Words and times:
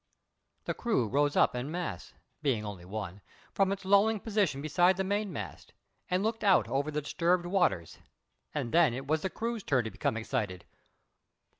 The 0.65 0.73
crew 0.73 1.07
rose 1.07 1.35
up 1.35 1.55
en 1.55 1.69
masse 1.69 2.15
being 2.41 2.65
only 2.65 2.85
one 2.85 3.21
from 3.53 3.71
its 3.71 3.85
lolling 3.85 4.19
position 4.19 4.59
beside 4.59 4.97
the 4.97 5.03
mainmast, 5.03 5.73
and 6.09 6.23
looked 6.23 6.43
out 6.43 6.67
over 6.67 6.89
the 6.89 7.03
disturbed 7.03 7.45
waters. 7.45 7.99
And 8.51 8.71
then 8.71 8.95
it 8.95 9.05
was 9.05 9.21
the 9.21 9.29
crew's 9.29 9.61
turn 9.61 9.83
to 9.83 9.91
become 9.91 10.17
excited. 10.17 10.65